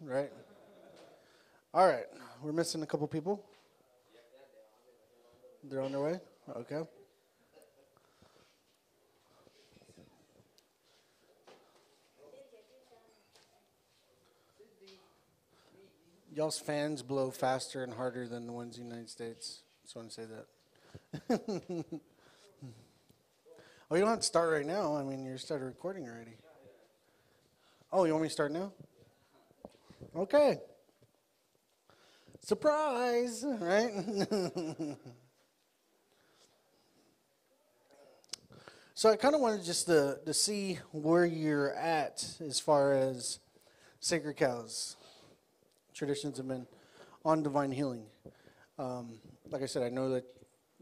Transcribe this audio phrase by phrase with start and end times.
[0.00, 0.30] right?
[1.72, 2.06] All right,
[2.42, 3.44] we're missing a couple people.
[5.64, 6.20] They're on their way?
[6.56, 6.82] Okay.
[16.34, 19.62] Y'all's fans blow faster and harder than the ones in the United States.
[19.84, 21.40] Just want to say that.
[23.90, 24.96] oh, you don't have to start right now.
[24.96, 26.36] I mean, you started recording already.
[27.92, 28.72] Oh, you want me to start now?
[30.16, 30.58] Okay.
[32.40, 33.90] Surprise, right?
[38.94, 43.38] so I kind of wanted just to, to see where you're at as far as
[43.98, 44.96] sacred cows.
[45.94, 46.66] Traditions have been
[47.24, 48.04] on divine healing.
[48.78, 49.14] Um,
[49.50, 50.24] like I said, I know that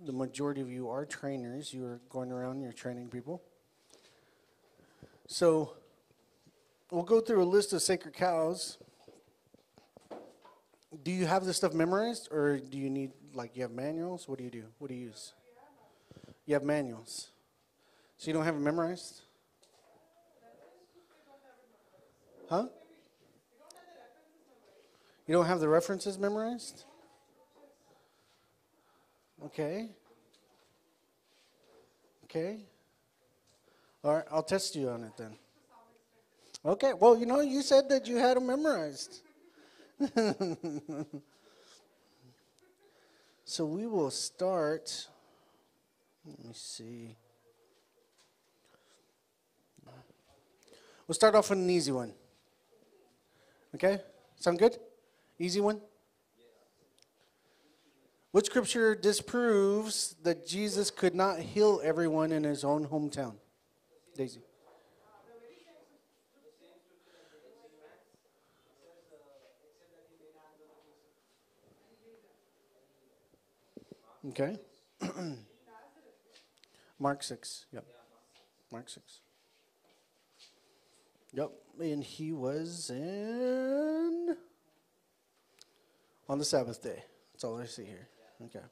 [0.04, 1.72] the majority of you are trainers.
[1.72, 3.40] You are going around, you're training people.
[5.28, 5.74] So
[6.90, 8.78] we'll go through a list of sacred cows
[11.02, 14.28] do you have this stuff memorized, or do you need like you have manuals?
[14.28, 14.64] What do you do?
[14.78, 15.32] What do you use?
[16.46, 17.30] You have manuals,
[18.18, 19.22] so you don't have it memorized.
[22.48, 22.66] Huh?
[25.26, 26.84] You don't have the references memorized?
[29.44, 29.88] Okay.
[32.24, 32.58] Okay.
[34.04, 35.36] All right, I'll test you on it then.
[36.64, 39.20] Okay, well, you know, you said that you had them memorized.
[43.44, 45.06] so we will start.
[46.26, 47.16] Let me see.
[51.06, 52.12] We'll start off with an easy one.
[53.74, 54.00] Okay?
[54.36, 54.78] Sound good?
[55.38, 55.80] Easy one?
[58.32, 63.34] Which scripture disproves that Jesus could not heal everyone in his own hometown?
[64.16, 64.40] Daisy.
[74.28, 74.56] Okay.
[76.98, 77.66] Mark 6.
[77.72, 77.84] Yep.
[78.70, 79.20] Mark 6.
[81.32, 81.50] Yep.
[81.80, 84.36] And he was in.
[86.28, 87.02] On the Sabbath day.
[87.32, 88.08] That's all I see here.
[88.44, 88.64] Okay.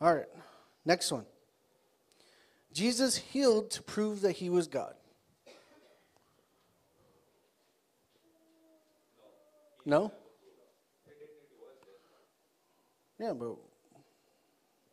[0.00, 0.26] All right.
[0.84, 1.26] Next one.
[2.72, 4.94] Jesus healed to prove that he was God.
[9.86, 10.12] No?
[13.20, 13.56] Yeah, but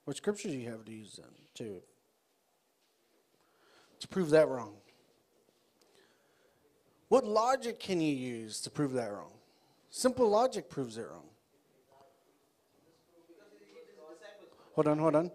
[0.06, 1.82] what scriptures do you have to use then to
[4.00, 4.74] to prove that wrong?
[7.10, 9.32] What logic can you use to prove that wrong?
[9.90, 11.26] Simple logic proves it wrong.
[14.76, 15.32] Hold on, hold on.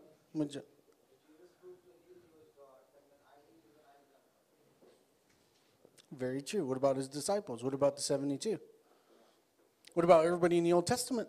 [6.12, 6.64] Very true.
[6.64, 7.62] What about his disciples?
[7.62, 8.58] What about the 72?
[9.92, 11.28] What about everybody in the Old Testament?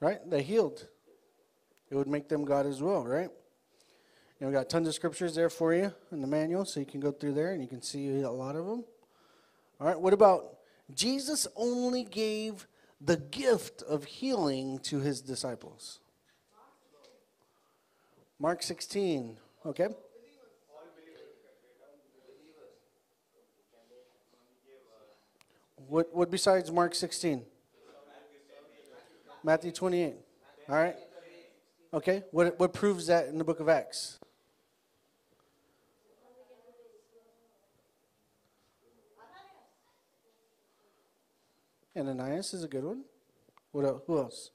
[0.00, 0.18] Right?
[0.28, 0.86] They healed.
[1.90, 3.30] It would make them God as well, right?
[4.40, 7.00] And we got tons of scriptures there for you in the manual, so you can
[7.00, 8.84] go through there and you can see a lot of them.
[9.80, 10.58] All right, what about
[10.94, 12.66] Jesus only gave
[13.00, 16.00] the gift of healing to his disciples?
[18.38, 19.88] Mark 16, okay?
[25.88, 27.42] What, what besides Mark 16?
[29.46, 30.16] Matthew 28.
[30.68, 30.96] All right?
[31.94, 32.24] Okay.
[32.32, 34.18] What, what proves that in the book of Acts?
[41.96, 43.04] Ananias is a good one.
[43.70, 44.02] What else?
[44.08, 44.50] Who else?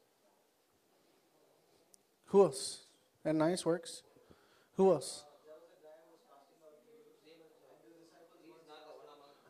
[2.25, 2.81] Who else?
[3.25, 4.03] Ananias works.
[4.75, 5.23] Who else?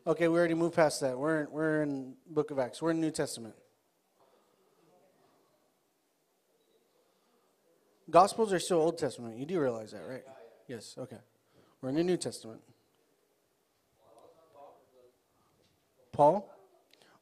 [0.06, 1.18] Okay, we already moved past that.
[1.18, 2.80] We're in, we're in Book of Acts.
[2.80, 3.56] We're in New Testament.
[8.12, 9.38] Gospels are still Old Testament.
[9.38, 10.22] You do realize that, right?
[10.68, 11.16] Yes, okay.
[11.80, 12.60] We're in the New Testament.
[16.12, 16.46] Paul?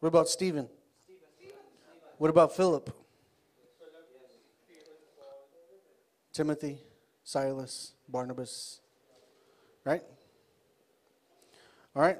[0.00, 0.68] What about Stephen?
[2.18, 2.94] What about Philip?
[6.32, 6.78] Timothy,
[7.22, 8.80] Silas, Barnabas.
[9.84, 10.02] Right?
[11.94, 12.18] All right.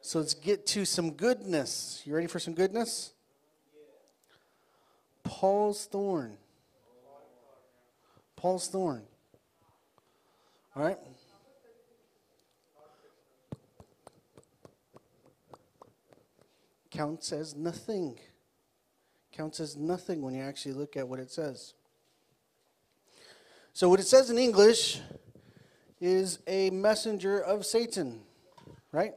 [0.00, 2.02] So let's get to some goodness.
[2.04, 3.12] You ready for some goodness?
[5.22, 6.36] Paul's thorn.
[8.44, 9.02] Paul's thorn.
[10.76, 10.98] All right?
[16.90, 18.18] Counts as nothing.
[19.32, 21.72] Counts as nothing when you actually look at what it says.
[23.72, 25.00] So, what it says in English
[25.98, 28.20] is a messenger of Satan,
[28.92, 29.14] right?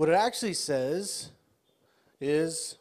[0.00, 1.28] What it actually says
[2.22, 2.78] is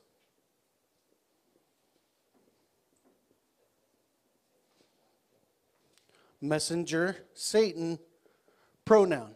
[6.39, 7.99] messenger, Satan,
[8.85, 9.35] pronoun.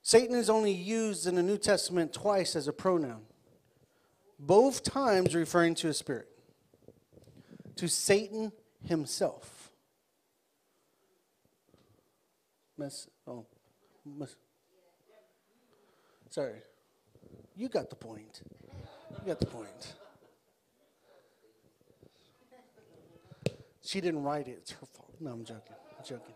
[0.00, 3.26] Satan is only used in the New Testament twice as a pronoun,
[4.38, 6.30] both times referring to a spirit,
[7.76, 8.50] to Satan
[8.82, 9.61] himself.
[12.82, 13.46] Mess, oh,
[14.04, 14.34] mess.
[16.30, 16.56] Sorry.
[17.54, 18.42] You got the point.
[19.20, 19.94] You got the point.
[23.84, 24.58] She didn't write it.
[24.62, 25.14] It's her fault.
[25.20, 25.76] No, I'm joking.
[25.96, 26.34] I'm joking.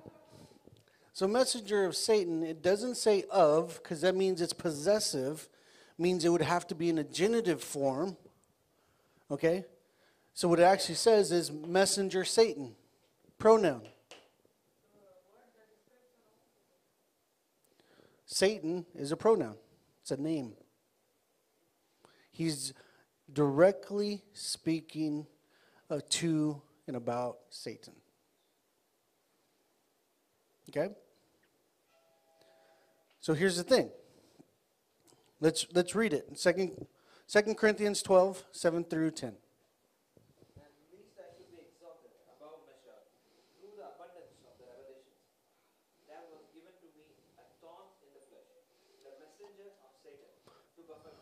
[1.13, 5.49] So, messenger of Satan, it doesn't say of, because that means it's possessive,
[5.99, 8.17] means it would have to be in a genitive form.
[9.33, 9.65] Okay?
[10.33, 12.77] So, what it actually says is messenger Satan,
[13.37, 13.89] pronoun.
[18.26, 19.56] Satan is a pronoun,
[20.02, 20.52] it's a name.
[22.31, 22.75] He's
[23.32, 25.26] directly speaking
[25.88, 27.94] uh, to and about Satan.
[30.69, 30.90] Okay?
[33.20, 33.90] So here's the thing.
[35.40, 36.38] Let's let's read it.
[36.38, 36.87] Second,
[37.26, 39.34] Second Corinthians 12, 7 through 10.
[49.37, 50.33] messenger of Satan
[50.77, 51.12] to buffer.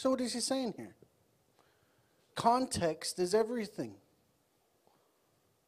[0.00, 0.94] So, what is he saying here?
[2.34, 3.96] Context is everything.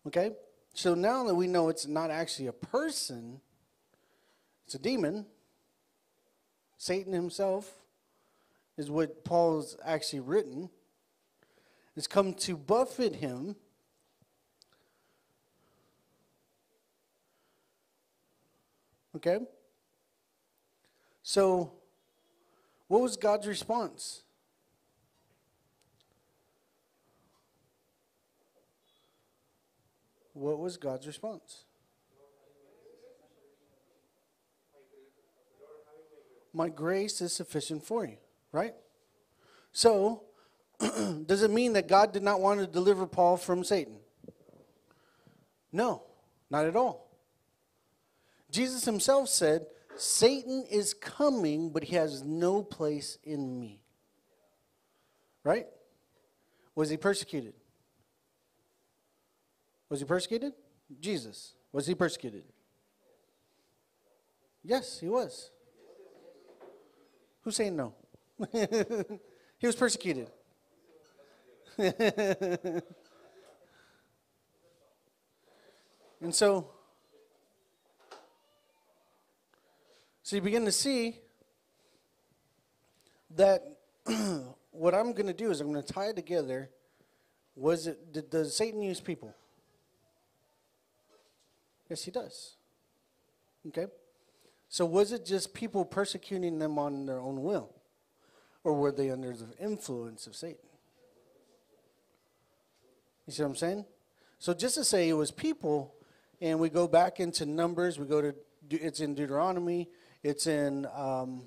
[0.06, 0.30] Okay?
[0.72, 3.42] So now that we know it's not actually a person,
[4.64, 5.26] it's a demon,
[6.78, 7.70] Satan himself
[8.78, 10.70] is what Paul's actually written,
[11.94, 13.54] has come to buffet him.
[19.14, 19.40] Okay?
[21.22, 21.74] So,
[22.92, 24.20] what was God's response?
[30.34, 31.64] What was God's response?
[36.52, 38.18] My grace is sufficient for you,
[38.52, 38.74] right?
[39.72, 40.24] So,
[40.78, 43.96] does it mean that God did not want to deliver Paul from Satan?
[45.72, 46.02] No,
[46.50, 47.08] not at all.
[48.50, 49.64] Jesus himself said,
[49.96, 53.80] Satan is coming, but he has no place in me.
[55.44, 55.66] Right?
[56.74, 57.54] Was he persecuted?
[59.88, 60.52] Was he persecuted?
[61.00, 61.54] Jesus.
[61.72, 62.44] Was he persecuted?
[64.64, 65.50] Yes, he was.
[67.42, 67.94] Who's saying no?
[69.58, 70.30] he was persecuted.
[71.78, 72.82] and
[76.30, 76.70] so
[80.32, 81.18] So you begin to see
[83.36, 83.76] that
[84.70, 86.70] what I'm going to do is I'm going to tie it together.
[87.54, 89.34] Was it did, does Satan use people?
[91.90, 92.54] Yes, he does.
[93.68, 93.88] Okay.
[94.70, 97.68] So was it just people persecuting them on their own will,
[98.64, 100.64] or were they under the influence of Satan?
[103.26, 103.84] You see what I'm saying?
[104.38, 105.92] So just to say it was people,
[106.40, 108.34] and we go back into Numbers, we go to
[108.70, 109.90] it's in Deuteronomy,
[110.22, 111.42] it's in um,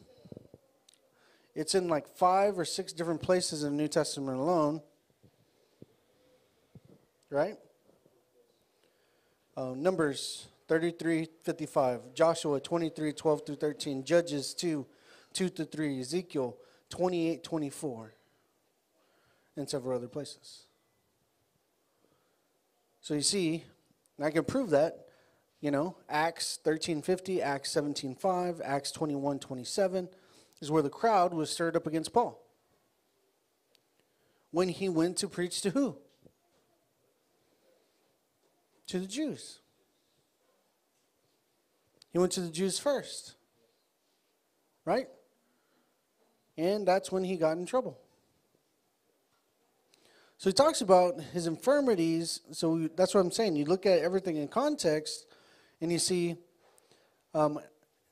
[1.56, 4.82] it's in like five or six different places in the New Testament alone.
[7.30, 7.58] Right?
[9.56, 12.14] Uh, Numbers 33, 55.
[12.14, 14.04] Joshua 23, 12 through 13.
[14.04, 14.86] Judges 2,
[15.34, 16.00] 2 to 3.
[16.02, 16.58] Ezekiel
[16.90, 18.14] 28, 24.
[19.58, 20.66] And several other places.
[23.00, 23.64] So you see,
[24.22, 25.05] I can prove that
[25.66, 30.08] you know, Acts 13:50, Acts 17:5, Acts 21:27
[30.62, 32.40] is where the crowd was stirred up against Paul.
[34.52, 35.98] When he went to preach to who?
[38.86, 39.58] To the Jews.
[42.14, 43.34] He went to the Jews first.
[44.86, 45.10] Right?
[46.60, 47.98] And that's when he got in trouble.
[50.38, 52.42] So he talks about his infirmities.
[52.52, 53.56] So that's what I'm saying.
[53.56, 55.26] You look at everything in context
[55.82, 56.38] And you see,
[57.34, 57.60] um,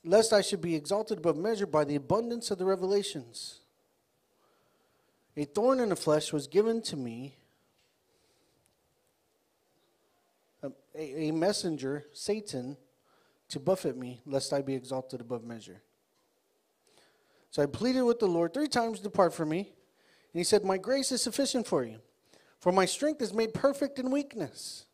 [0.04, 3.60] lest I should be exalted above measure by the abundance of the revelations.
[5.36, 7.36] A thorn in the flesh was given to me,
[10.62, 10.72] a,
[11.28, 12.78] a messenger, Satan,
[13.50, 15.82] to buffet me, lest I be exalted above measure.
[17.50, 19.60] So I pleaded with the Lord three times depart from me.
[19.60, 22.00] And he said, My grace is sufficient for you,
[22.60, 24.86] for my strength is made perfect in weakness.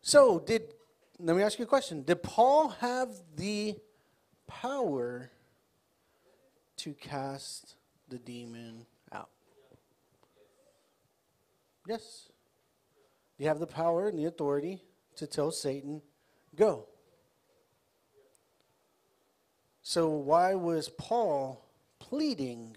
[0.00, 0.74] So, did,
[1.20, 2.02] let me ask you a question.
[2.02, 3.76] Did Paul have the
[4.46, 5.30] power
[6.76, 7.74] to cast
[8.08, 9.30] the demon out?
[11.88, 12.30] Yes.
[13.36, 14.82] You have the power and the authority
[15.16, 16.02] to tell Satan,
[16.54, 16.86] go.
[19.82, 21.64] So, why was Paul
[21.98, 22.76] pleading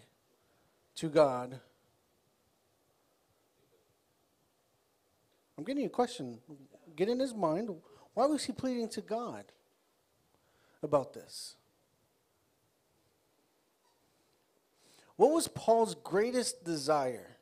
[0.95, 1.59] to God?
[5.57, 6.39] I'm getting a question.
[6.95, 7.69] Get in his mind.
[8.13, 9.45] Why was he pleading to God
[10.83, 11.55] about this?
[15.15, 17.37] What was Paul's greatest desire?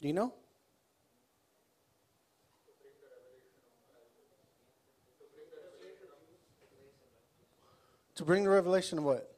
[0.00, 0.32] Do you know?
[8.16, 9.30] To bring the revelation of what?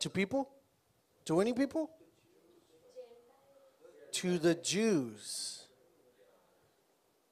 [0.00, 0.50] To people?
[1.24, 1.90] To any people?
[4.18, 5.62] To the Jews.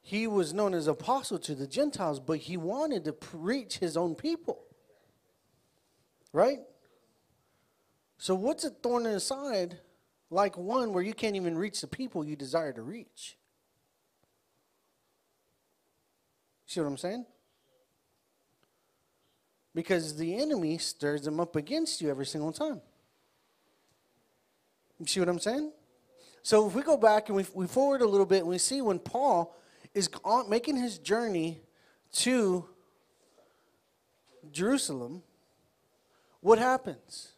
[0.02, 4.14] He was known as apostle to the Gentiles, but he wanted to preach his own
[4.14, 4.62] people.
[6.32, 6.60] Right?
[8.18, 9.80] So, what's a thorn in the side
[10.30, 13.36] like one where you can't even reach the people you desire to reach?
[16.66, 17.26] See what I'm saying?
[19.74, 22.80] Because the enemy stirs them up against you every single time.
[25.00, 25.72] You see what I'm saying?
[26.46, 28.80] So if we go back and we, we forward a little bit and we see
[28.80, 29.52] when Paul
[29.94, 31.60] is on, making his journey
[32.18, 32.68] to
[34.52, 35.24] Jerusalem,
[36.38, 37.32] what happens?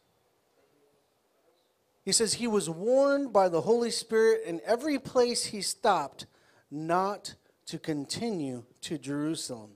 [2.05, 6.27] He says he was warned by the Holy Spirit in every place he stopped
[6.69, 7.33] not
[7.65, 9.71] to continue to Jerusalem.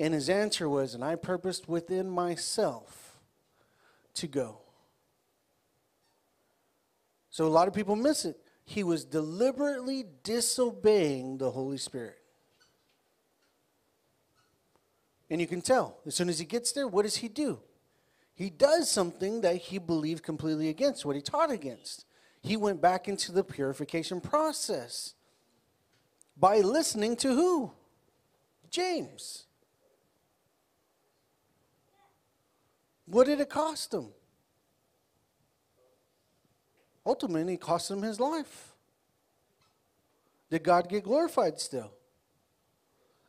[0.00, 3.20] And his answer was, And I purposed within myself
[4.14, 4.61] to go.
[7.32, 8.38] So a lot of people miss it.
[8.64, 12.18] He was deliberately disobeying the Holy Spirit.
[15.28, 17.58] And you can tell, as soon as he gets there, what does he do?
[18.34, 22.04] He does something that he believed completely against, what he taught against.
[22.42, 25.14] He went back into the purification process
[26.36, 27.72] by listening to who?
[28.70, 29.46] James.
[33.06, 34.08] What did it cost him?
[37.04, 38.74] Ultimately, cost him his life.
[40.50, 41.92] Did God get glorified still?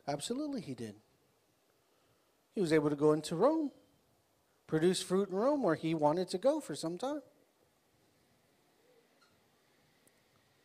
[0.06, 0.94] Absolutely, he did.
[2.54, 3.72] He was able to go into Rome,
[4.66, 7.22] produce fruit in Rome where he wanted to go for some time.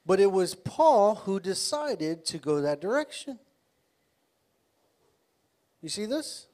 [0.06, 3.40] But it was Paul who decided to go that direction.
[5.82, 6.48] You see this?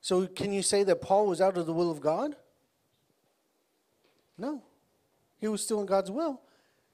[0.00, 2.34] So, can you say that Paul was out of the will of God?
[4.42, 4.60] No.
[5.40, 6.40] He was still in God's will.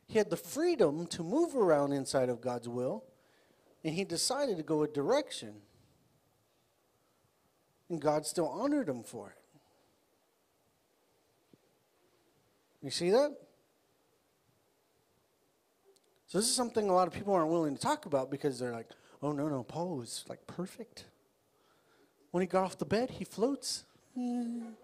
[0.06, 3.04] He had the freedom to move around inside of God's will,
[3.82, 5.54] and he decided to go a direction.
[7.88, 9.34] And God still honored him for it.
[12.82, 13.34] You see that?
[16.26, 18.72] So, this is something a lot of people aren't willing to talk about because they're
[18.72, 18.90] like,
[19.22, 21.06] oh, no, no, Paul was like perfect.
[22.30, 23.84] When he got off the bed, he floats.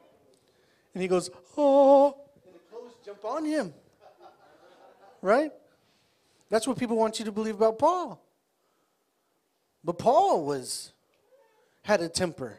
[0.94, 2.23] And he goes, oh.
[3.04, 3.74] Jump on him.
[5.20, 5.52] Right?
[6.48, 8.22] That's what people want you to believe about Paul.
[9.82, 10.92] But Paul was
[11.82, 12.56] had a temper.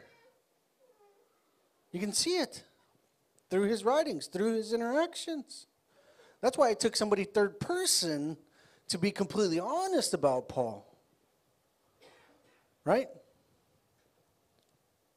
[1.90, 2.62] You can see it
[3.50, 5.66] through his writings, through his interactions.
[6.40, 8.36] That's why it took somebody third person
[8.88, 10.86] to be completely honest about Paul.
[12.84, 13.08] Right?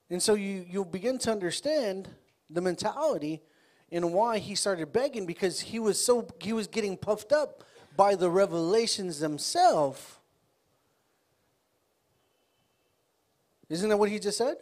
[0.10, 2.10] And so you, you'll begin to understand
[2.50, 3.44] the mentality
[3.92, 7.64] and why he started begging because he was so he was getting puffed up
[7.96, 10.18] by the revelations themselves.
[13.70, 14.58] Isn't that what he just said?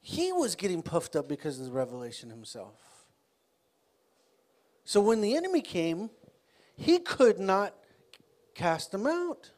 [0.00, 2.74] He was getting puffed up because of the revelation himself.
[4.84, 6.10] So when the enemy came,
[6.76, 7.74] he could not
[8.54, 9.50] cast them out.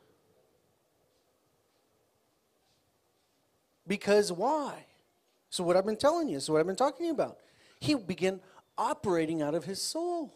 [3.87, 4.87] Because why?
[5.51, 7.39] So, what I've been telling you, so what I've been talking about.
[7.83, 8.39] He began
[8.79, 10.33] operating out of his soul.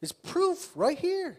[0.00, 1.38] is proof right here.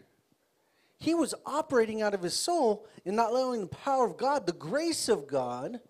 [0.97, 4.53] He was operating out of his soul and not allowing the power of God, the
[4.53, 5.81] grace of God,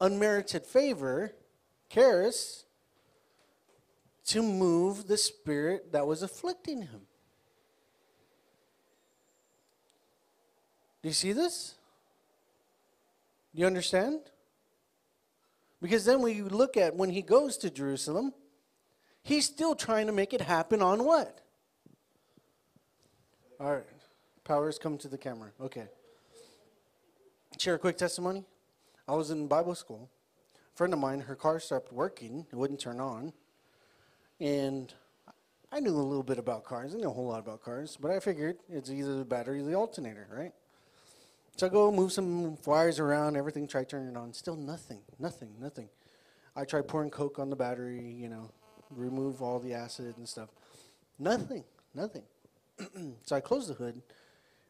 [0.00, 1.34] unmerited favor,
[1.88, 2.66] charis,
[4.26, 7.00] to move the spirit that was afflicting him.
[11.02, 11.74] Do you see this?
[13.52, 14.20] Do you understand?
[15.82, 18.32] Because then we look at when he goes to Jerusalem,
[19.24, 21.40] he's still trying to make it happen on what?
[23.58, 23.84] All right.
[24.44, 25.50] Powers come to the camera.
[25.60, 25.88] Okay.
[27.58, 28.44] Share a quick testimony.
[29.08, 30.08] I was in Bible school.
[30.54, 32.46] A friend of mine, her car stopped working.
[32.52, 33.32] It wouldn't turn on.
[34.40, 34.92] And
[35.72, 36.94] I knew a little bit about cars.
[36.94, 39.64] I knew a whole lot about cars, but I figured it's either the battery or
[39.64, 40.52] the alternator, right?
[41.56, 44.32] So I go move some wires around, everything, try turning it on.
[44.32, 45.88] Still nothing, nothing, nothing.
[46.56, 48.50] I try pouring Coke on the battery, you know,
[48.90, 50.50] remove all the acid and stuff.
[51.18, 52.22] Nothing, nothing.
[53.24, 54.02] so I close the hood.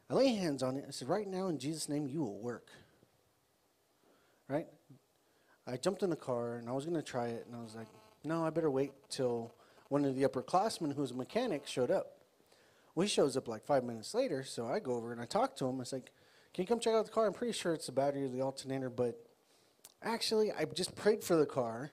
[0.09, 0.85] I lay hands on it.
[0.87, 2.67] I said, Right now, in Jesus' name, you will work.
[4.47, 4.67] Right?
[5.65, 7.75] I jumped in the car and I was going to try it, and I was
[7.75, 7.87] like,
[8.23, 9.53] No, I better wait till
[9.89, 12.17] one of the upperclassmen who's a mechanic showed up.
[12.93, 15.55] Well, he shows up like five minutes later, so I go over and I talk
[15.57, 15.77] to him.
[15.77, 16.11] I was like,
[16.53, 17.25] Can you come check out the car?
[17.25, 19.19] I'm pretty sure it's the battery or the alternator, but
[20.03, 21.91] actually, I just prayed for the car.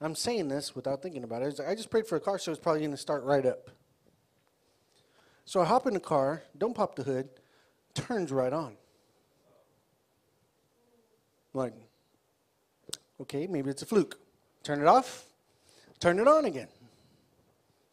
[0.00, 1.58] I'm saying this without thinking about it.
[1.66, 3.70] I just prayed for a car, so it's probably going to start right up.
[5.46, 7.30] So I hop in the car, don't pop the hood,
[7.94, 8.76] turns right on.
[11.54, 11.72] I'm Like,
[13.22, 14.18] okay, maybe it's a fluke.
[14.64, 15.24] Turn it off,
[15.98, 16.68] turn it on again.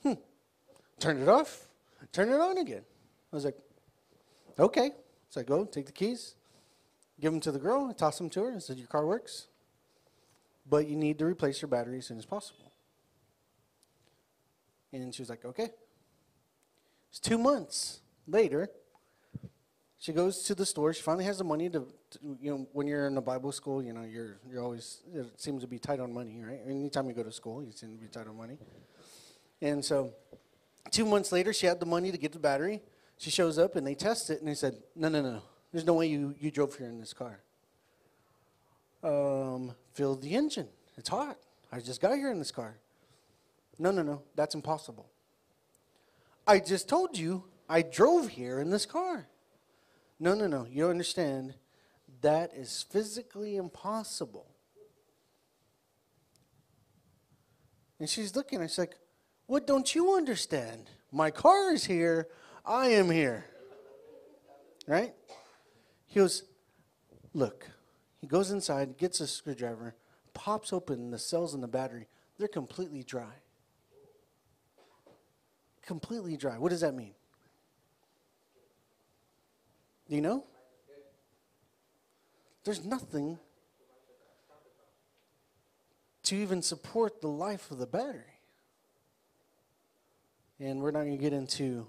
[0.01, 0.13] Hmm.
[0.99, 1.67] Turn it off,
[2.11, 2.81] turn it on again.
[3.31, 3.57] I was like,
[4.59, 4.91] okay.
[5.33, 6.35] So I go, take the keys,
[7.19, 8.53] give them to the girl, I toss them to her.
[8.55, 9.47] I said, Your car works,
[10.69, 12.71] but you need to replace your battery as soon as possible.
[14.91, 15.69] And she was like, Okay.
[17.09, 18.69] It's two months later.
[19.97, 20.93] She goes to the store.
[20.93, 23.81] She finally has the money to, to, you know, when you're in a Bible school,
[23.81, 26.59] you know, you're you're always it seems to be tight on money, right?
[26.67, 28.59] Anytime you go to school, you seem to be tight on money.
[29.63, 30.13] And so,
[30.91, 32.83] two months later, she had the money to get the battery.
[33.17, 35.93] She shows up and they test it, and they said, "No, no, no, there's no
[35.93, 37.39] way you you drove here in this car.
[39.03, 40.67] Um, filled the engine.
[40.97, 41.37] It's hot.
[41.71, 42.75] I just got here in this car.
[43.79, 45.09] No, no, no, that's impossible.
[46.45, 49.27] I just told you I drove here in this car.
[50.19, 50.65] No, no, no.
[50.69, 51.55] You don't understand?
[52.21, 54.45] That is physically impossible.
[57.99, 58.59] And she's looking.
[58.59, 58.95] I was like,
[59.47, 60.89] What don't you understand?
[61.11, 62.27] My car is here.
[62.65, 63.45] I am here.
[64.87, 65.13] Right?
[66.07, 66.43] He goes,
[67.33, 67.69] Look.
[68.21, 69.95] He goes inside, gets a screwdriver,
[70.33, 72.07] pops open the cells in the battery.
[72.37, 73.33] They're completely dry
[75.85, 76.57] completely dry.
[76.57, 77.13] What does that mean?
[80.09, 80.45] Do you know?
[82.63, 83.37] There's nothing
[86.23, 88.21] to even support the life of the battery.
[90.59, 91.87] And we're not going to get into,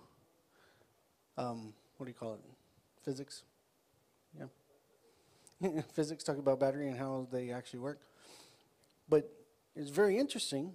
[1.36, 2.40] um, what do you call it?
[3.04, 3.42] Physics?
[4.38, 4.46] Yeah.
[5.92, 8.00] Physics, talk about battery and how they actually work.
[9.08, 9.30] But
[9.76, 10.72] it's very interesting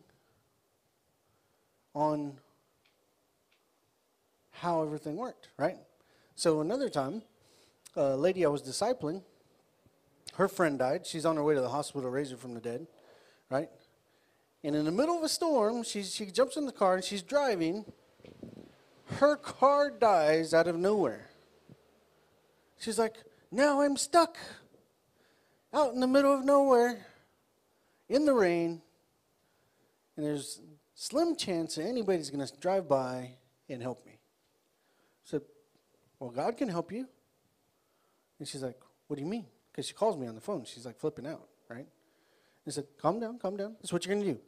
[1.96, 2.38] on
[4.52, 5.78] how everything worked, right?
[6.36, 7.24] So another time,
[7.96, 9.24] a lady I was discipling,
[10.36, 11.06] her friend died.
[11.06, 12.88] She's on her way to the hospital to raise her from the dead,
[13.50, 13.70] right?
[14.64, 17.22] And in the middle of a storm, she, she jumps in the car and she's
[17.22, 17.86] driving.
[19.20, 21.30] Her car dies out of nowhere.
[22.80, 23.18] She's like,
[23.52, 24.38] now I'm stuck
[25.74, 27.06] out in the middle of nowhere
[28.08, 28.82] in the rain.
[30.16, 30.62] And there's
[30.96, 33.32] slim chance that anybody's going to drive by
[33.68, 35.42] and help me I said,
[36.18, 37.06] Well, God can help you.
[38.40, 39.48] And she's like, What do you mean?
[39.70, 40.64] Because she calls me on the phone.
[40.64, 41.88] She's like flipping out, right?
[42.66, 43.76] I said, Calm down, calm down.
[43.82, 44.40] That's what you're going to do.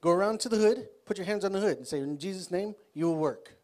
[0.00, 2.50] Go around to the hood, put your hands on the hood, and say, In Jesus'
[2.50, 3.55] name, you will work.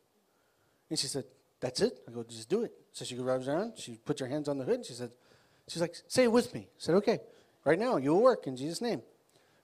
[0.93, 1.25] And she said,
[1.59, 2.01] That's it?
[2.07, 2.73] I go, Just do it.
[2.93, 5.11] So she goes around, she put her hands on the hood, she said,
[5.67, 6.61] She's like, Say it with me.
[6.61, 7.19] I said, Okay,
[7.65, 9.01] right now, you will work in Jesus' name.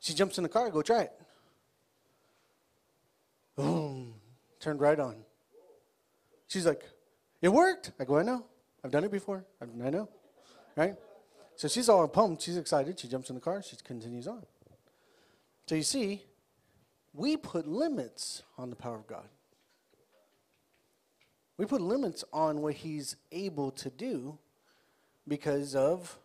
[0.00, 1.12] She jumps in the car, go try it.
[3.56, 4.14] Boom,
[4.58, 5.16] turned right on.
[6.46, 6.82] She's like,
[7.42, 7.92] it worked.
[8.00, 8.46] I go, I know.
[8.82, 9.44] I've done it before.
[9.60, 10.08] I know.
[10.76, 10.94] Right?
[11.56, 12.40] So she's all pumped.
[12.40, 12.98] She's excited.
[12.98, 13.62] She jumps in the car.
[13.62, 14.46] She continues on.
[15.66, 16.22] So you see,
[17.12, 19.28] we put limits on the power of God.
[21.58, 24.38] We put limits on what He's able to do
[25.26, 26.18] because of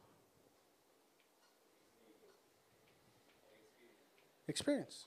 [4.48, 5.06] experience.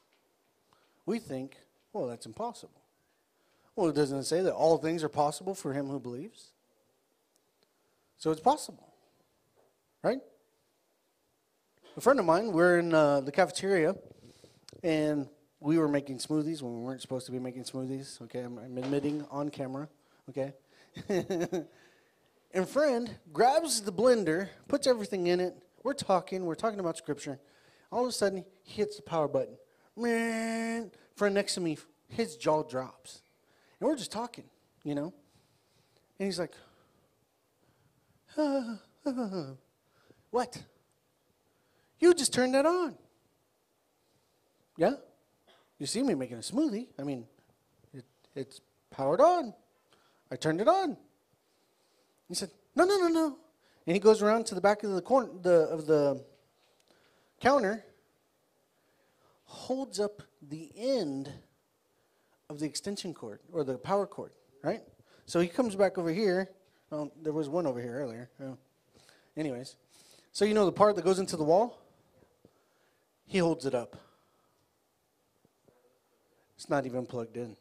[1.06, 1.56] We think,
[1.92, 2.82] well, that's impossible.
[3.76, 6.52] Well, it doesn't it say that all things are possible for him who believes?
[8.16, 8.94] So it's possible,
[10.02, 10.18] right?
[11.96, 13.94] A friend of mine, we're in uh, the cafeteria,
[14.82, 15.28] and
[15.60, 18.20] we were making smoothies when we weren't supposed to be making smoothies.
[18.22, 19.88] Okay, I'm, I'm admitting on camera.
[20.28, 20.52] Okay,
[22.52, 25.54] and friend grabs the blender, puts everything in it.
[25.84, 26.44] We're talking.
[26.44, 27.38] We're talking about scripture.
[27.92, 29.56] All of a sudden, he hits the power button.
[29.96, 33.22] Man, friend next to me, his jaw drops,
[33.80, 34.44] and we're just talking,
[34.82, 35.14] you know.
[36.18, 36.54] And he's like,
[40.30, 40.62] "What?
[42.00, 42.96] You just turned that on?"
[44.76, 44.94] Yeah.
[45.78, 46.88] You see me making a smoothie.
[46.98, 47.26] I mean,
[47.92, 48.60] it, it's
[48.90, 49.54] powered on.
[50.30, 50.96] I turned it on.
[52.28, 53.38] He said, "No, no, no, no."
[53.86, 56.24] And he goes around to the back of the corner the, of the
[57.40, 57.84] counter,
[59.44, 61.32] holds up the end
[62.50, 64.82] of the extension cord or the power cord, right?
[65.26, 66.50] So he comes back over here.
[66.90, 68.30] Oh, there was one over here earlier.
[68.42, 68.56] Oh.
[69.36, 69.76] Anyways,
[70.32, 71.78] so you know the part that goes into the wall?
[73.26, 73.96] He holds it up.
[76.56, 77.56] It's not even plugged in.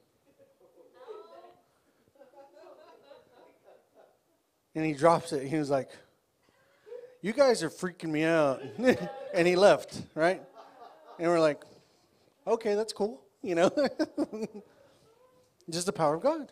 [4.75, 5.47] And he drops it.
[5.47, 5.89] He was like,
[7.21, 8.61] You guys are freaking me out.
[9.33, 10.41] and he left, right?
[11.17, 11.63] And we're like,
[12.45, 13.21] Okay, that's cool.
[13.41, 13.71] You know?
[15.69, 16.51] Just the power of God.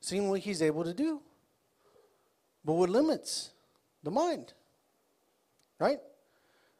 [0.00, 1.20] Seeing what he's able to do.
[2.64, 3.50] But what limits?
[4.02, 4.52] The mind.
[5.78, 5.98] Right?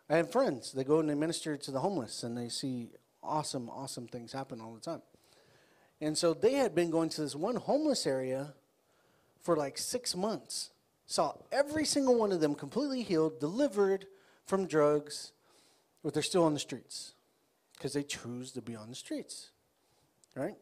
[0.08, 0.72] I have friends.
[0.72, 2.90] They go and they minister to the homeless and they see
[3.22, 5.02] awesome, awesome things happen all the time.
[6.00, 8.54] And so they had been going to this one homeless area
[9.40, 10.70] for like six months.
[11.06, 14.06] Saw every single one of them completely healed, delivered
[14.46, 15.32] from drugs,
[16.02, 17.14] but they're still on the streets
[17.76, 19.50] because they choose to be on the streets.
[20.36, 20.56] Right?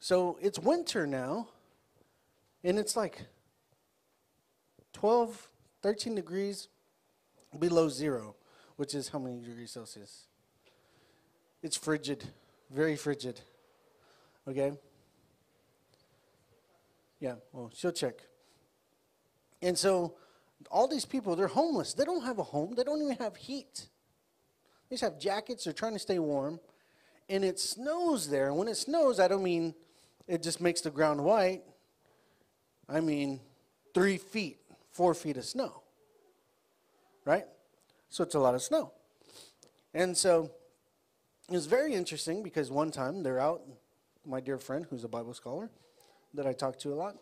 [0.00, 1.48] So it's winter now,
[2.62, 3.22] and it's like
[4.92, 5.48] 12,
[5.82, 6.68] 13 degrees
[7.58, 8.34] below zero,
[8.76, 10.26] which is how many degrees Celsius?
[11.62, 12.24] It's frigid,
[12.70, 13.40] very frigid.
[14.46, 14.72] Okay?
[17.24, 18.16] Yeah, well, she'll check.
[19.62, 20.14] And so
[20.70, 21.94] all these people, they're homeless.
[21.94, 23.88] They don't have a home, they don't even have heat.
[24.90, 26.60] They just have jackets, they're trying to stay warm.
[27.30, 28.48] And it snows there.
[28.48, 29.74] And when it snows, I don't mean
[30.28, 31.62] it just makes the ground white.
[32.90, 33.40] I mean
[33.94, 34.58] three feet,
[34.92, 35.80] four feet of snow.
[37.24, 37.46] Right?
[38.10, 38.92] So it's a lot of snow.
[39.94, 40.50] And so
[41.48, 43.62] it was very interesting because one time they're out,
[44.26, 45.70] my dear friend, who's a Bible scholar
[46.34, 47.16] that I talk to a lot,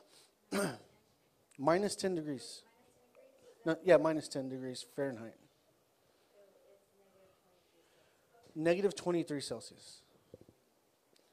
[1.58, 2.62] minus 10 degrees.
[3.64, 5.34] No, yeah, minus 10 degrees Fahrenheit.
[8.54, 10.02] Negative 23 Celsius.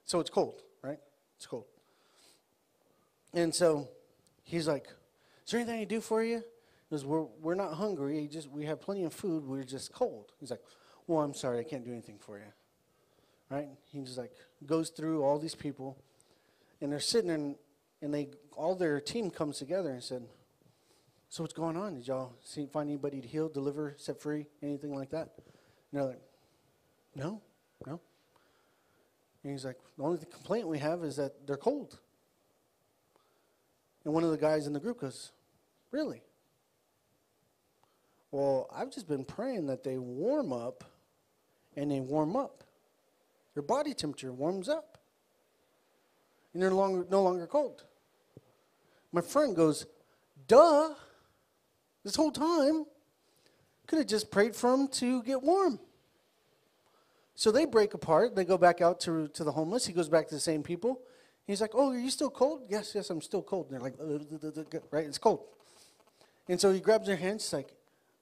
[0.06, 1.00] So it's cold, right?
[1.38, 1.66] It's cold.
[3.34, 3.90] And so
[4.44, 4.88] he's like,
[5.46, 6.44] Is there anything I can do for you?
[6.90, 8.28] Because we're, we're not hungry.
[8.32, 9.46] Just, we have plenty of food.
[9.46, 10.32] We're just cold.
[10.40, 10.62] He's like,
[11.08, 11.60] Well, I'm sorry.
[11.60, 12.46] I can't do anything for you
[13.50, 13.68] right?
[13.92, 14.32] He just like
[14.66, 15.98] goes through all these people,
[16.82, 17.56] and they're sitting there,
[18.02, 20.28] they all their team comes together and said,
[21.30, 21.96] "So what's going on?
[21.96, 25.46] Did y'all see find anybody to heal, deliver, set free, anything like that?" And
[25.94, 26.22] they're like,
[27.16, 27.42] "No,
[27.86, 28.00] no."
[29.44, 32.00] And he's like, "The only complaint we have is that they're cold."
[34.06, 35.32] And one of the guys in the group goes,
[35.92, 36.24] "Really?"
[38.32, 40.84] Well, I've just been praying that they warm up
[41.76, 42.64] and they warm up.
[43.54, 44.98] Their body temperature warms up.
[46.54, 47.86] And they're longer, no longer cold.
[49.12, 49.86] My friend goes,
[50.48, 50.94] Duh,
[52.04, 52.86] this whole time,
[53.88, 55.80] could have just prayed for him to get warm.
[57.36, 58.36] So they break apart.
[58.36, 59.86] They go back out to, to the homeless.
[59.86, 61.02] He goes back to the same people.
[61.48, 62.64] He's like, Oh, are you still cold?
[62.70, 63.72] Yes, yes, I'm still cold.
[63.72, 65.46] And they're like, Right, it's cold.
[66.48, 67.74] And so he grabs their hands, he's like,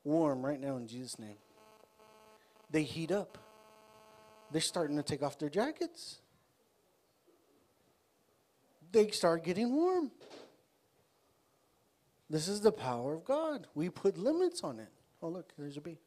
[0.03, 1.37] Warm right now in Jesus' name.
[2.69, 3.37] They heat up
[4.51, 6.19] they're starting to take off their jackets.
[8.91, 10.11] They start getting warm.
[12.29, 13.67] This is the power of God.
[13.73, 14.89] We put limits on it.
[15.21, 15.97] Oh, look, there's a bee.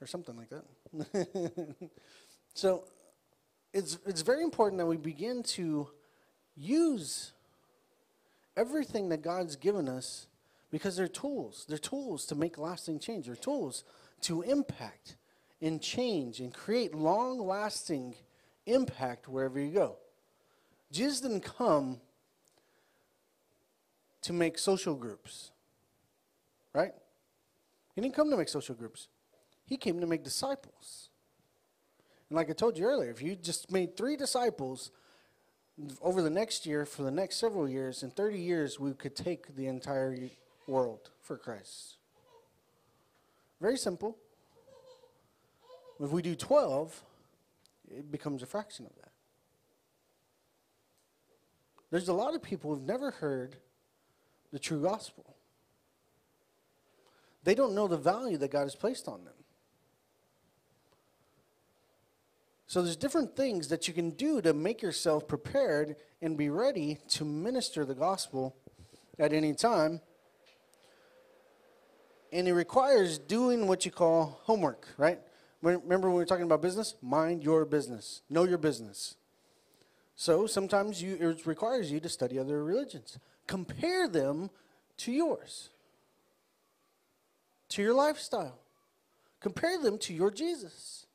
[0.00, 1.90] Or something like that.
[2.54, 2.84] so
[3.72, 5.88] it's, it's very important that we begin to
[6.56, 7.32] use
[8.56, 10.26] everything that God's given us
[10.70, 11.66] because they're tools.
[11.68, 13.84] They're tools to make lasting change, they're tools
[14.22, 15.16] to impact
[15.62, 18.14] and change and create long lasting
[18.66, 19.96] impact wherever you go.
[20.90, 22.00] Jesus didn't come
[24.22, 25.50] to make social groups,
[26.74, 26.92] right?
[27.94, 29.08] He didn't come to make social groups,
[29.64, 31.08] he came to make disciples.
[32.28, 34.92] And like I told you earlier, if you just made three disciples,
[36.00, 39.56] over the next year, for the next several years, in 30 years, we could take
[39.56, 40.16] the entire
[40.66, 41.96] world for Christ.
[43.60, 44.16] Very simple.
[45.98, 47.02] If we do 12,
[47.90, 49.10] it becomes a fraction of that.
[51.90, 53.56] There's a lot of people who've never heard
[54.52, 55.36] the true gospel.
[57.44, 59.34] They don't know the value that God has placed on them.
[62.66, 66.98] So there's different things that you can do to make yourself prepared and be ready
[67.08, 68.54] to minister the gospel
[69.18, 70.00] at any time.
[72.32, 75.18] And it requires doing what you call homework, right?
[75.62, 76.94] Remember when we were talking about business?
[77.02, 78.22] Mind your business.
[78.30, 79.16] Know your business.
[80.14, 83.18] So sometimes you, it requires you to study other religions.
[83.46, 84.50] Compare them
[84.98, 85.70] to yours,
[87.70, 88.58] to your lifestyle.
[89.40, 91.06] Compare them to your Jesus.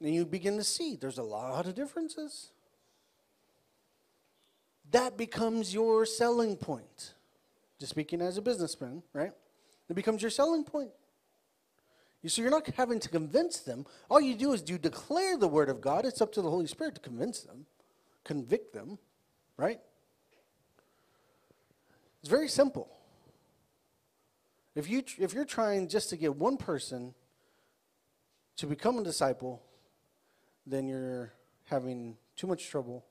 [0.00, 2.50] And you begin to see there's a lot of differences.
[4.90, 7.14] That becomes your selling point.
[7.78, 9.32] Just speaking as a businessman, right?
[9.88, 10.90] It becomes your selling point.
[12.22, 13.86] You so you're not having to convince them.
[14.10, 16.04] All you do is you declare the word of God.
[16.04, 17.66] It's up to the Holy Spirit to convince them,
[18.24, 18.98] convict them,
[19.56, 19.80] right?
[22.20, 22.88] It's very simple.
[24.74, 27.14] If you if you're trying just to get one person
[28.56, 29.62] to become a disciple,
[30.66, 31.32] then you're
[31.64, 33.04] having too much trouble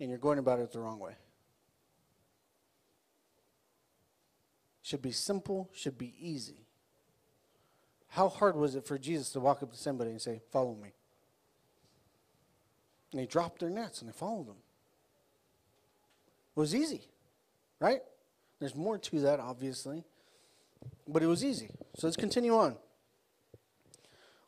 [0.00, 1.16] and you're going about it the wrong way.
[4.82, 6.66] Should be simple, should be easy.
[8.08, 10.94] How hard was it for Jesus to walk up to somebody and say, Follow me?
[13.12, 14.56] And they dropped their nets and they followed him.
[16.56, 17.02] It was easy,
[17.80, 18.00] right?
[18.60, 20.04] There's more to that, obviously,
[21.06, 21.70] but it was easy.
[21.96, 22.76] So let's continue on.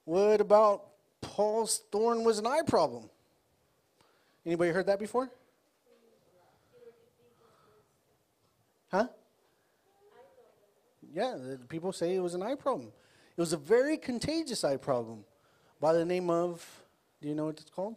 [0.04, 0.90] What about
[1.20, 3.08] Paul's thorn was an eye problem.
[4.44, 5.30] Anybody heard that before?
[8.90, 9.06] Huh?
[11.12, 11.36] Yeah,
[11.68, 12.92] people say it was an eye problem.
[13.36, 15.24] It was a very contagious eye problem
[15.80, 16.64] by the name of,
[17.20, 17.96] do you know what it's called?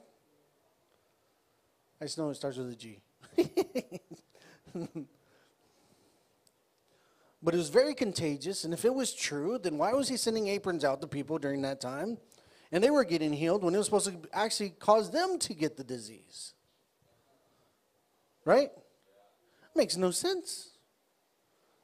[2.00, 3.00] I just know it starts with a G.
[7.44, 10.48] but it was very contagious, and if it was true, then why was he sending
[10.48, 12.18] aprons out to people during that time?
[12.74, 15.78] and they were getting healed when it was supposed to actually cause them to get
[15.78, 16.56] the disease.
[18.46, 18.72] Right?
[19.76, 20.72] Makes no sense.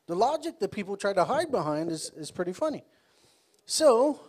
[0.07, 2.83] The logic that people try to hide behind is, is pretty funny.
[3.67, 4.19] So,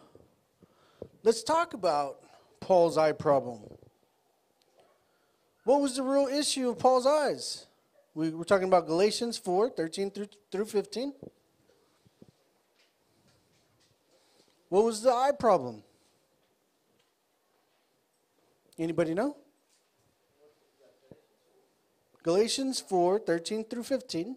[1.22, 2.18] let's talk about
[2.60, 3.60] Paul's eye problem.
[5.64, 7.66] What was the real issue of Paul's eyes?
[8.20, 11.14] We were talking about Galatians 4 13 through, through 15.
[14.68, 15.82] What was the eye problem?
[18.78, 19.38] Anybody know?
[22.22, 24.36] Galatians 4 13 through 15.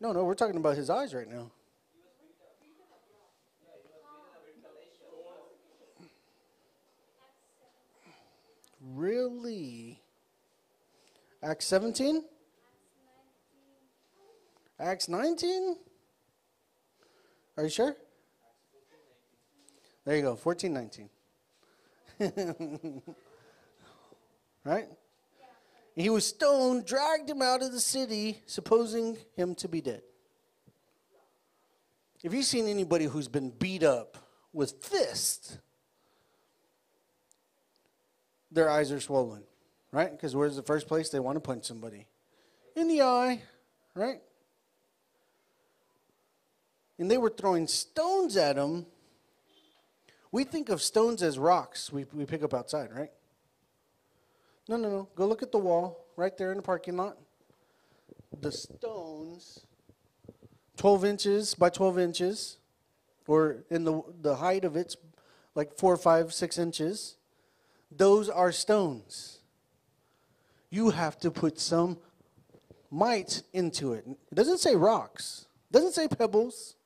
[0.00, 1.50] No, no, we're talking about his eyes right now.
[9.00, 10.00] Really?
[11.50, 12.22] Acts 17?
[14.78, 15.74] Acts 19?
[17.56, 17.96] Are you sure?
[20.04, 21.10] There you go, 1419.
[24.64, 24.88] right?
[25.96, 30.02] He was stoned, dragged him out of the city, supposing him to be dead.
[32.22, 34.16] If you've seen anybody who's been beat up
[34.52, 35.58] with fists,
[38.52, 39.42] their eyes are swollen,
[39.92, 40.10] right?
[40.10, 42.06] Because where's the first place they want to punch somebody?
[42.76, 43.42] In the eye,
[43.94, 44.20] right?
[46.98, 48.86] And they were throwing stones at him
[50.32, 53.10] we think of stones as rocks we, we pick up outside, right?
[54.68, 55.08] No, no, no.
[55.16, 57.16] Go look at the wall right there in the parking lot.
[58.40, 59.66] The stones,
[60.76, 62.58] 12 inches by 12 inches,
[63.26, 64.96] or in the, the height of it's
[65.54, 67.16] like four, five, six inches.
[67.90, 69.39] Those are stones.
[70.70, 71.98] You have to put some
[72.90, 74.04] might into it.
[74.06, 76.76] It doesn't say rocks, it doesn't say pebbles,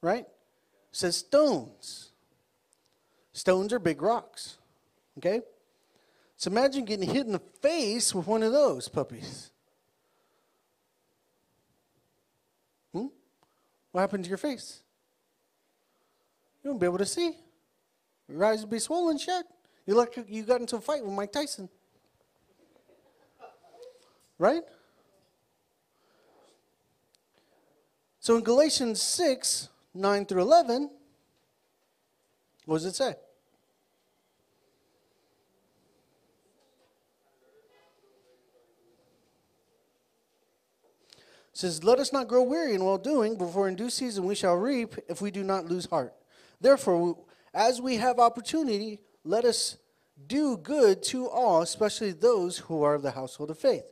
[0.00, 0.24] right?
[0.24, 2.10] It says stones.
[3.32, 4.58] Stones are big rocks.
[5.18, 5.40] Okay?
[6.36, 9.50] So imagine getting hit in the face with one of those puppies.
[12.92, 13.06] Hmm?
[13.92, 14.82] What happened to your face?
[16.62, 17.36] You won't be able to see.
[18.28, 19.46] Your eyes will be swollen shut.
[19.86, 21.68] You like you got into a fight with Mike Tyson.
[24.38, 24.62] Right?
[28.20, 30.90] So in Galatians 6, 9 through 11,
[32.66, 33.14] What does it say?
[41.52, 44.54] Says, Let us not grow weary in well doing, before in due season we shall
[44.54, 46.14] reap if we do not lose heart.
[46.60, 47.18] Therefore,
[47.52, 49.76] as we have opportunity, let us
[50.26, 53.84] do good to all, especially those who are of the household of faith.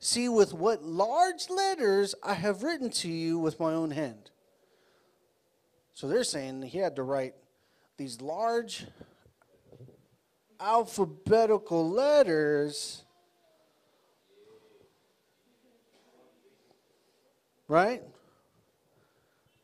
[0.00, 4.30] See with what large letters I have written to you with my own hand.
[5.92, 7.34] So they're saying he had to write
[7.96, 8.86] these large
[10.60, 13.02] alphabetical letters.
[17.66, 18.02] Right?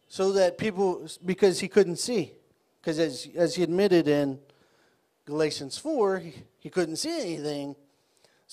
[0.09, 2.33] So that people, because he couldn't see.
[2.81, 4.39] Because as, as he admitted in
[5.25, 7.77] Galatians 4, he, he couldn't see anything.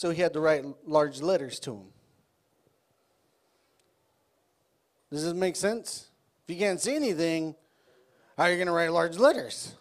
[0.02, 1.86] So he had to write large letters to him.
[5.12, 6.08] Does this make sense?
[6.44, 7.54] If you can't see anything,
[8.36, 9.76] how are you going to write large letters?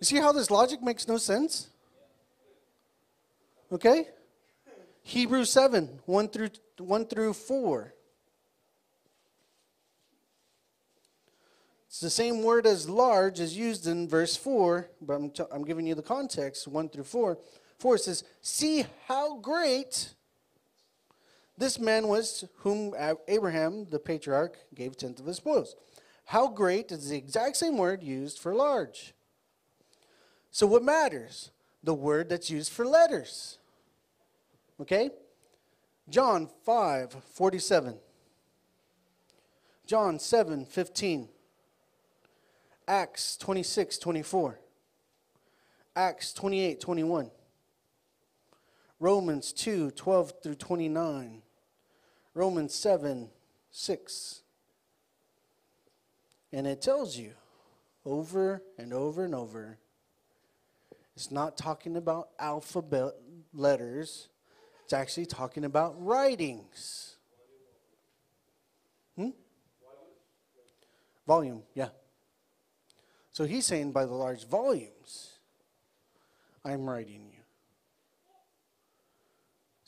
[0.00, 1.70] You see how this logic makes no sense?
[3.72, 4.08] Okay?
[5.02, 7.94] Hebrews 7, 1 through, 1 through 4.
[11.86, 15.64] It's the same word as large as used in verse 4, but I'm, t- I'm
[15.64, 17.38] giving you the context 1 through 4.
[17.78, 20.14] 4 says, See how great
[21.56, 22.94] this man was, whom
[23.28, 25.76] Abraham, the patriarch, gave tenth of his spoils.
[26.26, 29.14] How great is the exact same word used for large.
[30.50, 31.50] So, what matters?
[31.82, 33.58] The word that's used for letters.
[34.80, 35.10] Okay?
[36.08, 37.98] John 5 47.
[39.86, 41.28] John 7 15.
[42.86, 44.58] Acts 26 24.
[45.96, 47.30] Acts 28 21.
[49.00, 51.42] Romans 2 12 through 29.
[52.34, 53.28] Romans 7
[53.70, 54.40] 6.
[56.52, 57.32] And it tells you
[58.04, 59.78] over and over and over
[61.16, 63.12] it's not talking about alphabet
[63.52, 64.28] letters,
[64.82, 67.16] it's actually talking about writings.
[69.16, 69.30] Hmm?
[71.26, 71.88] Volume, yeah.
[73.30, 75.38] So he's saying by the large volumes,
[76.64, 77.43] I'm writing you.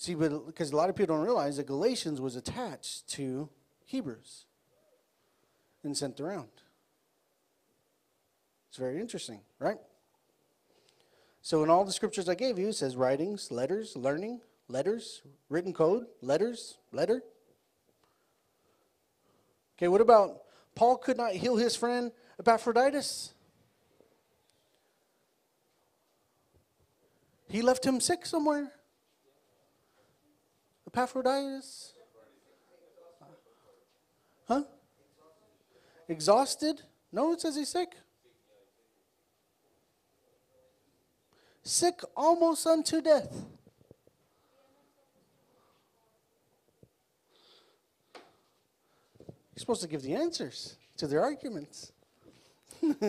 [0.07, 3.49] See, but because a lot of people don't realize that Galatians was attached to
[3.87, 4.45] Hebrews
[5.83, 6.47] and sent around.
[8.69, 9.79] It's very interesting, right?
[11.43, 15.73] So in all the scriptures I gave you, it says writings, letters, learning, letters, written
[15.73, 17.25] code, letters, letter.
[19.77, 20.43] Okay, what about
[20.77, 23.35] Paul could not heal his friend Epaphroditus?
[27.49, 28.71] He left him sick somewhere.
[30.97, 31.93] Epaphroditus?
[34.49, 34.63] Huh?
[36.09, 36.81] Exhausted?
[37.13, 37.95] No, it says he's sick.
[41.63, 43.45] Sick almost unto death.
[49.29, 51.93] You're supposed to give the answers to their arguments.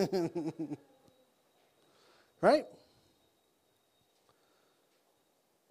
[2.41, 2.65] right?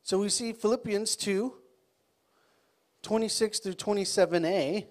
[0.03, 1.53] So we see Philippians 2
[3.07, 4.85] 26 through 27a.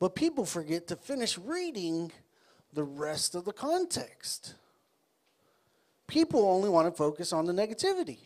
[0.00, 2.10] But people forget to finish reading
[2.72, 4.54] the rest of the context.
[6.08, 8.18] People only want to focus on the negativity.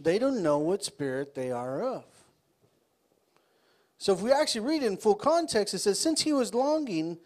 [0.00, 2.04] They don't know what spirit they are of.
[3.98, 7.18] So if we actually read it in full context, it says, Since he was longing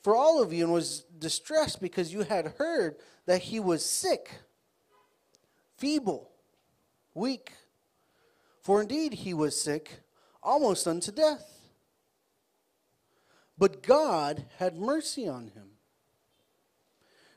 [0.00, 4.30] for all of you and was distressed because you had heard that he was sick,
[5.82, 6.30] feeble,
[7.12, 7.52] weak.
[8.60, 9.90] For indeed he was sick,
[10.40, 11.58] almost unto death.
[13.58, 15.70] But God had mercy on him.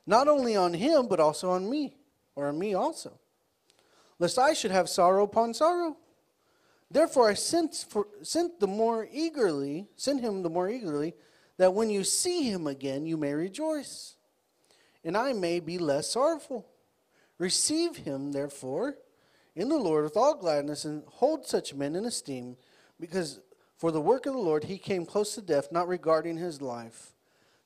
[0.05, 1.97] Not only on him, but also on me,
[2.35, 3.17] or on me also,
[4.19, 5.97] lest I should have sorrow upon sorrow.
[6.91, 11.15] Therefore I sent, for, sent the more eagerly, sent him the more eagerly,
[11.57, 14.17] that when you see him again, you may rejoice,
[15.03, 16.67] and I may be less sorrowful.
[17.37, 18.95] Receive him, therefore,
[19.55, 22.57] in the Lord with all gladness, and hold such men in esteem,
[22.99, 23.39] because
[23.77, 27.13] for the work of the Lord he came close to death, not regarding his life,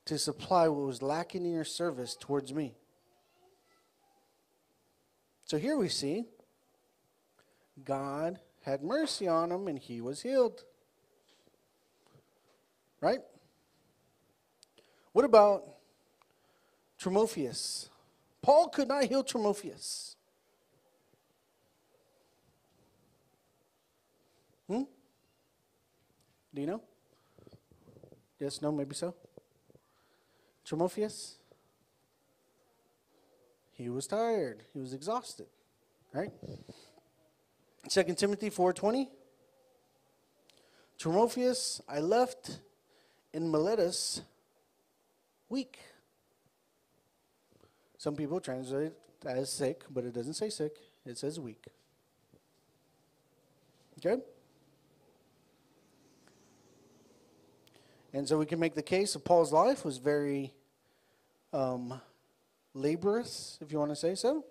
[0.06, 2.74] to supply what was lacking in your service towards me.
[5.44, 6.26] So here we see
[7.84, 10.62] God had mercy on him and he was healed.
[13.00, 13.20] Right?
[15.12, 15.64] What about
[16.98, 17.89] Timotheus?
[18.42, 20.16] Paul could not heal Timotheus.
[24.66, 24.82] Hmm?
[26.54, 26.82] Do you know?
[28.38, 29.14] Yes, no, maybe so.
[30.64, 31.36] Timotheus?
[33.72, 34.62] He was tired.
[34.72, 35.46] He was exhausted.
[36.12, 36.30] Right?
[37.88, 39.08] 2 Timothy 4.20
[40.98, 42.60] Timotheus, I left
[43.32, 44.20] in Miletus
[45.48, 45.78] weak.
[48.00, 48.96] Some people translate it
[49.26, 50.78] as sick, but it doesn't say sick.
[51.04, 51.66] It says weak.
[53.98, 54.22] Okay?
[58.14, 60.54] And so we can make the case of Paul's life was very
[61.52, 62.00] um,
[62.72, 64.46] laborious, if you want to say so.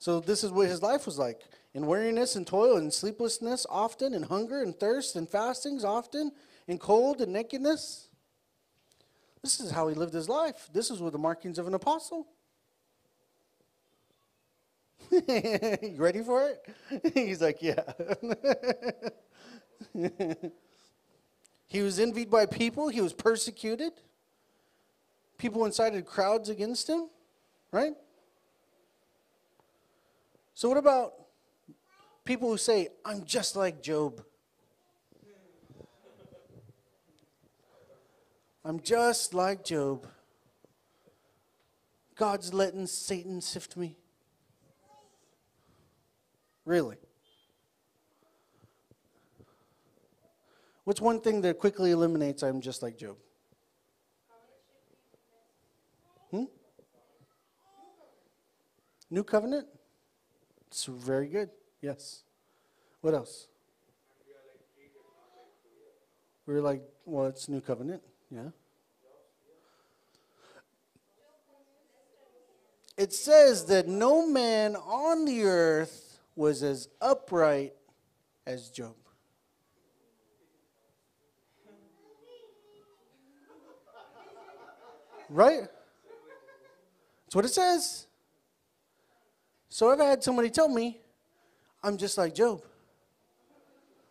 [0.00, 1.42] So this is what his life was like.
[1.74, 6.32] In weariness and toil and sleeplessness often, in hunger and thirst and fastings often,
[6.66, 8.08] in cold and nakedness.
[9.42, 10.68] This is how he lived his life.
[10.72, 12.28] This is with the markings of an apostle.
[15.10, 16.64] you ready for it?
[17.14, 17.82] He's like, yeah.
[21.66, 23.92] he was envied by people, he was persecuted.
[25.38, 27.08] People incited crowds against him,
[27.72, 27.94] right?
[30.54, 31.14] So, what about
[32.24, 34.22] people who say, I'm just like Job?
[38.64, 40.06] I'm just like Job.
[42.14, 43.96] God's letting Satan sift me.
[46.64, 46.96] Really?
[50.84, 53.16] What's one thing that quickly eliminates I'm just like Job?
[56.30, 56.44] Hmm?
[59.10, 59.66] New covenant?
[60.68, 61.50] It's very good.
[61.80, 62.22] Yes.
[63.00, 63.48] What else?
[66.46, 68.02] We're like, well, it's new covenant.
[68.32, 68.48] Yeah.
[72.96, 77.74] It says that no man on the earth was as upright
[78.46, 78.94] as Job.
[85.28, 85.62] Right?
[87.24, 88.06] That's what it says.
[89.68, 91.00] So I've had somebody tell me,
[91.82, 92.62] I'm just like Job.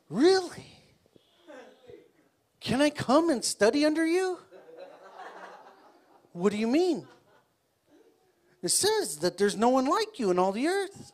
[0.10, 0.71] Really?
[2.62, 4.38] Can I come and study under you?
[6.32, 7.07] What do you mean?
[8.62, 11.12] It says that there's no one like you in all the earth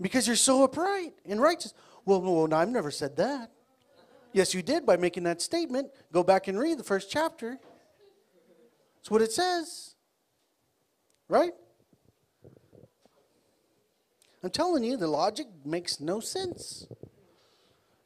[0.00, 1.72] because you're so upright and righteous.
[2.04, 3.50] Well, well, I've never said that.
[4.32, 5.88] Yes, you did by making that statement.
[6.12, 7.58] Go back and read the first chapter.
[8.96, 9.94] That's what it says.
[11.28, 11.52] Right?
[14.44, 16.86] I'm telling you, the logic makes no sense.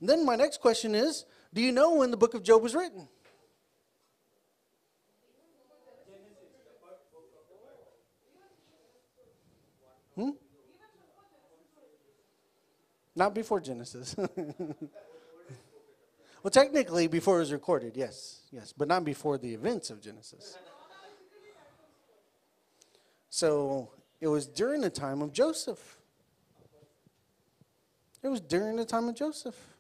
[0.01, 1.25] And then my next question is
[1.55, 3.07] Do you know when the book of Job was written?
[10.17, 10.31] Hmm?
[13.15, 14.17] Not before Genesis.
[14.19, 14.75] well,
[16.51, 20.59] technically, before it was recorded, yes, yes, but not before the events of Genesis.
[23.31, 23.91] So
[24.21, 25.99] it was during the time of Joseph.
[28.25, 29.74] It was during the time of Joseph.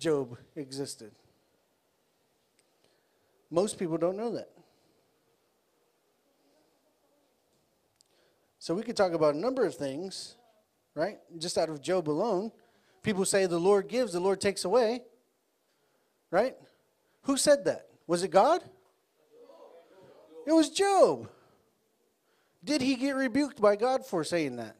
[0.00, 1.12] Job existed.
[3.50, 4.50] Most people don't know that.
[8.58, 10.36] So we could talk about a number of things,
[10.94, 11.18] right?
[11.38, 12.50] Just out of Job alone.
[13.02, 15.02] People say the Lord gives, the Lord takes away.
[16.30, 16.56] Right?
[17.22, 17.88] Who said that?
[18.06, 18.62] Was it God?
[20.46, 21.28] It was Job.
[22.62, 24.76] Did he get rebuked by God for saying that?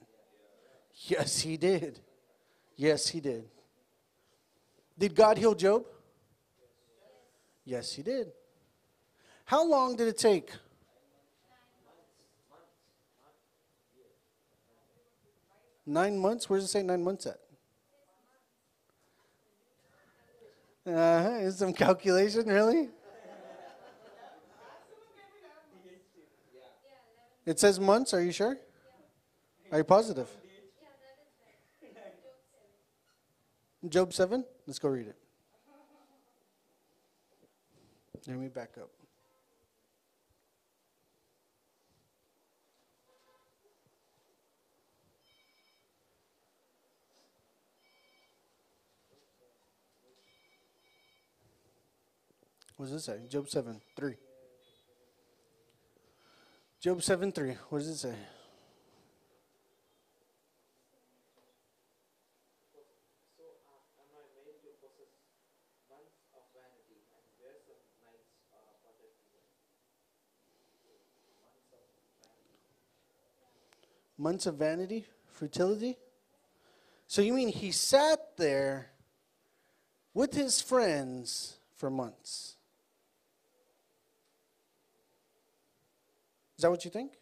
[0.95, 2.01] Yes, he did.
[2.77, 3.49] Yes, he did.
[5.01, 5.87] Did God heal Job?
[7.65, 8.33] Yes, he did.
[9.47, 10.51] How long did it take?
[15.87, 16.51] Nine months?
[16.51, 17.39] Where does it say nine months at?
[20.87, 22.91] Uh, is some calculation, really?
[27.47, 28.59] It says months, are you sure?
[29.73, 30.29] Are you positive?
[33.89, 34.45] Job 7?
[34.67, 35.17] Let's go read it.
[38.27, 38.91] Let me back up.
[52.77, 53.19] What does it say?
[53.29, 54.15] Job 7 3.
[56.81, 57.57] Job 7 3.
[57.69, 58.15] What does it say?
[74.21, 75.97] Months of vanity, fertility.
[77.07, 78.91] So you mean he sat there
[80.13, 82.57] with his friends for months.
[86.59, 87.13] Is that what you think?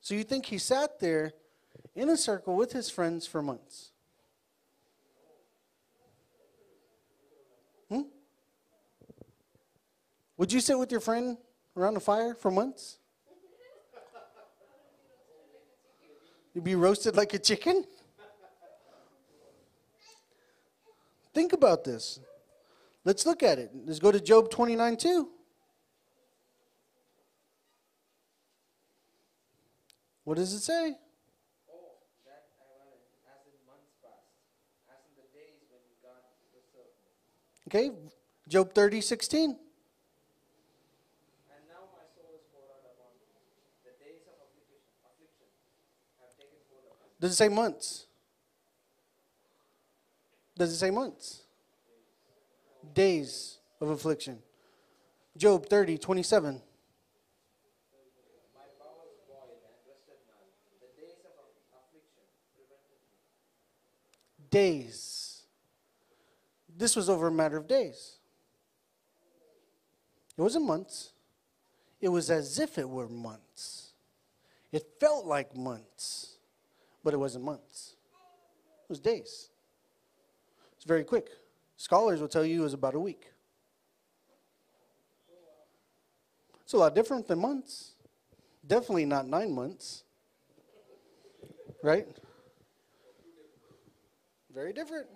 [0.00, 1.32] So you think he sat there
[1.96, 3.90] in a circle with his friends for months?
[7.88, 8.02] Hmm?
[10.36, 11.36] Would you sit with your friend
[11.76, 12.98] around the fire for months?
[16.54, 17.84] You'd be roasted like a chicken?
[21.34, 22.20] Think about this.
[23.04, 23.70] Let's look at it.
[23.86, 25.28] Let's go to Job 29 2.
[30.24, 30.96] What does it say?
[37.72, 37.88] Okay,
[38.48, 39.48] Job 30 16.
[39.48, 39.56] And
[41.72, 43.24] now my soul is poured out upon me.
[43.80, 44.76] The days of affliction,
[45.08, 45.48] affliction
[46.20, 47.11] have taken hold of me.
[47.22, 48.06] Does it say months?
[50.58, 51.42] Does it say months?
[52.94, 54.40] Days of affliction.
[55.36, 56.54] Job 30 27.
[56.54, 56.60] My
[58.76, 60.48] bowels boiled and rested none.
[60.80, 62.24] The days of aff- affliction
[62.56, 64.80] prevented me.
[64.80, 65.44] Days.
[66.76, 68.16] This was over a matter of days.
[70.36, 71.12] It wasn't months.
[72.00, 73.92] It was as if it were months.
[74.72, 76.31] It felt like months,
[77.02, 77.96] but it wasn't months.
[78.84, 79.50] It was days.
[80.76, 81.28] It's very quick.
[81.76, 83.32] Scholars will tell you it was about a week.
[86.62, 87.92] It's a lot different than months.
[88.66, 90.04] Definitely not nine months.
[91.82, 92.06] Right?
[94.54, 95.06] Very different.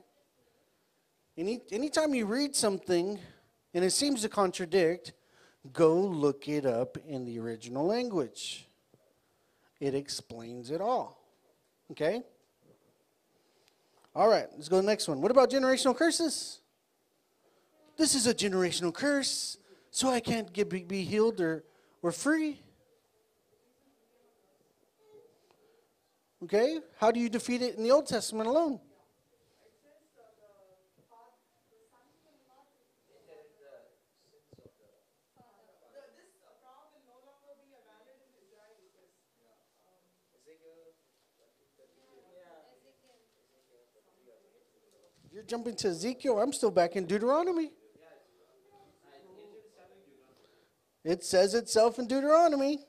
[1.39, 3.19] Any anytime you read something
[3.75, 5.13] and it seems to contradict,
[5.73, 8.67] go look it up in the original language.
[9.79, 11.26] It explains it all.
[11.91, 12.23] Okay?
[14.15, 15.21] All right, let's go to the next one.
[15.21, 16.61] What about generational curses?
[17.97, 19.59] This is a generational curse,
[19.91, 21.65] so I can't get, be, be healed or,
[22.03, 22.61] or free.
[26.45, 26.81] Okay?
[26.99, 28.81] How do you defeat it in the Old Testament alone?
[45.47, 46.41] You're jumping to Ezekiel.
[46.41, 47.71] I'm still back in Deuteronomy.
[51.05, 52.81] It says itself in Deuteronomy.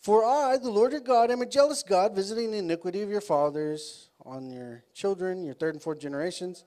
[0.00, 3.20] For I, the Lord your God, am a jealous God, visiting the iniquity of your
[3.20, 6.64] fathers on your children, your third and fourth generations,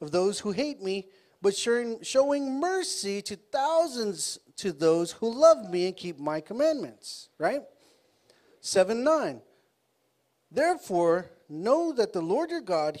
[0.00, 1.08] of those who hate me,
[1.42, 7.30] but showing, showing mercy to thousands to those who love me and keep my commandments.
[7.36, 7.62] Right?
[8.60, 9.42] 7 9.
[10.52, 12.96] Therefore, know that the Lord your God,